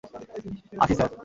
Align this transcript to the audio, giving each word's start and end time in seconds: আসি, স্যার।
আসি, 0.81 0.93
স্যার। 0.95 1.11